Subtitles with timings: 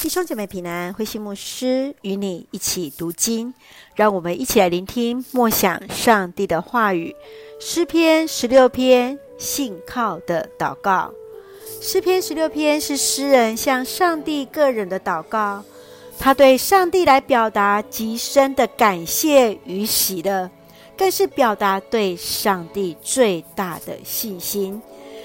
[0.00, 3.52] 弟兄姐妹平安，灰心牧师与你一起读经，
[3.96, 7.14] 让我们一起来聆听默想上帝的话语。
[7.60, 11.12] 诗篇十六篇，信靠的祷告。
[11.82, 15.64] 诗篇十六篇是诗人向上帝个人的祷告，
[16.16, 20.48] 他对上帝来表达极深的感谢与喜乐，
[20.96, 24.80] 更是表达对上帝最大的信心。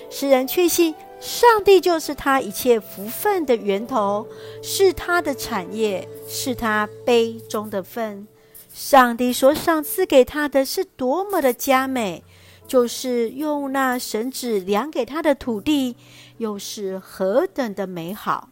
[0.10, 0.96] 诗人确信。
[1.24, 4.28] 上帝就是他一切福分的源头，
[4.62, 8.28] 是他的产业，是他杯中的分。
[8.74, 12.22] 上帝所赏赐给他的是多么的佳美，
[12.68, 15.96] 就是用那绳子量给他的土地，
[16.40, 18.50] 又是何等的美好。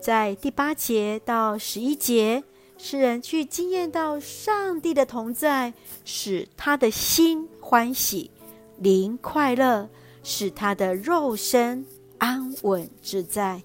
[0.00, 2.42] 在第八节到十一节，
[2.78, 5.72] 诗人去经验到上帝的同在，
[6.04, 8.32] 使他的心欢喜，
[8.78, 9.88] 灵快乐。
[10.22, 11.84] 使他的肉身
[12.18, 13.62] 安稳自在，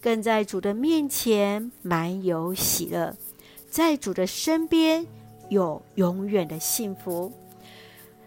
[0.00, 3.16] 更在主的面前满有喜乐，
[3.70, 5.06] 在主的身边
[5.48, 7.32] 有永远的幸福。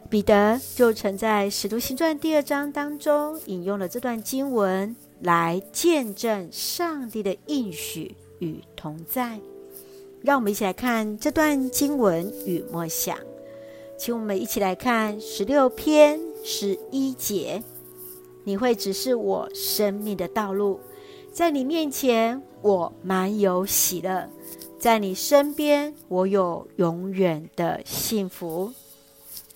[0.10, 9.40] 彼得就曾在《使徒行传》第二章当中引用了这段经文，来见证上帝的应许与同在。
[10.22, 13.18] 让我们一起来看这段经文与默想，
[13.98, 17.62] 请我们一起来看十六篇十一节。
[18.44, 20.80] 你会指示我生命的道路，
[21.32, 24.30] 在你面前我满有喜乐，
[24.78, 28.72] 在你身边我有永远的幸福。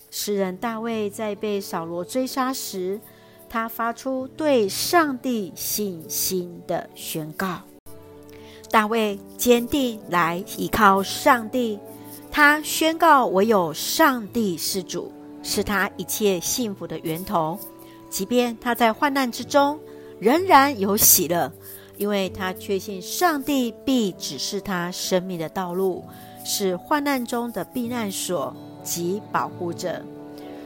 [0.10, 3.00] 诗人大卫在被扫罗追杀时，
[3.48, 7.60] 他发出对上帝信心的宣告。
[8.72, 11.78] 大卫坚定来依靠上帝，
[12.32, 15.12] 他宣告唯有上帝是主，
[15.50, 17.58] 是他一切幸福的源头。
[18.08, 19.80] 即便他在患难之中，
[20.20, 21.52] 仍然有喜乐，
[21.98, 26.06] 因为他确信上帝必指示他生命的道路，
[26.46, 30.06] 是患难中的避难所及保护者。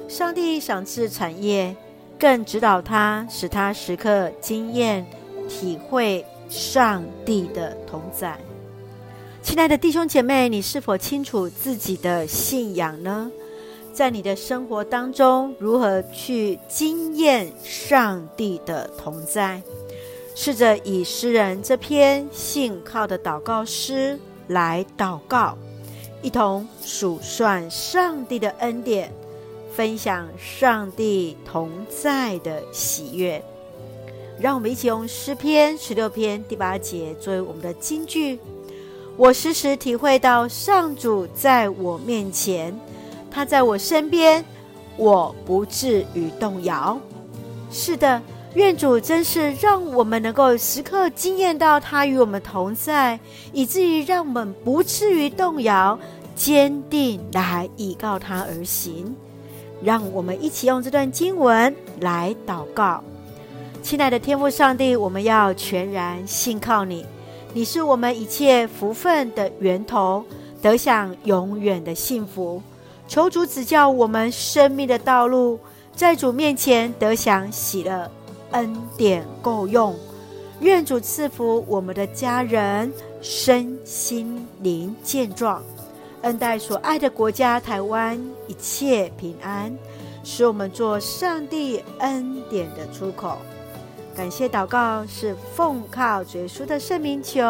[0.09, 1.73] 上帝赏赐产业，
[2.20, 5.05] 更指导他，使他时刻经验、
[5.48, 8.38] 体会上帝的同在。
[9.42, 13.32] 亲爱的弟兄姐妹，你是否清楚自己的信仰呢？
[13.93, 19.61] 在你的生活当中，如何去经验上帝的同在？
[20.36, 25.55] 试着以诗人这篇信靠的祷告诗来祷告，
[26.23, 29.14] 一同数算上帝的恩典，
[29.76, 33.39] 分享上帝同在的喜悦。
[34.39, 38.39] 让我们一起用诗篇十六篇第八节作为我们的金句：
[39.15, 42.76] 我时时体会到上主在我面前。
[43.33, 44.45] 他在我身边，
[44.95, 46.99] 我不至于动摇。
[47.71, 48.21] 是的，
[48.54, 53.20] 愿主真是让我们能够时刻经验到他与我们同在，
[53.52, 55.98] 以至于让我们不至于动摇，
[56.36, 59.16] 坚定来依靠他而行。
[59.82, 63.04] 让我们一起用这段经文来祷告。
[63.82, 67.04] 亲爱的天父上帝，我们要全然信靠你，
[67.52, 70.23] 你是我们一切福分的源头，
[70.61, 72.61] 得享永远的幸福。
[73.08, 75.59] 求主指教我们生命的道路，
[75.95, 78.09] 在主面前得享喜乐，
[78.52, 79.95] 恩典够用。
[80.61, 82.91] 愿主赐福我们的家人
[83.21, 85.61] 身心灵健壮，
[86.21, 89.75] 恩待所爱的国家台湾一切平安，
[90.23, 93.37] 使我们做上帝恩典的出口。
[94.15, 97.43] 感谢祷告是奉靠主耶稣的圣名求，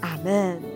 [0.00, 0.75] 阿门。